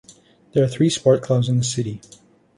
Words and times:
There 0.53 0.63
are 0.63 0.67
three 0.67 0.89
sport 0.89 1.21
clubs 1.21 1.47
in 1.47 1.57
the 1.59 1.63
city. 1.63 2.01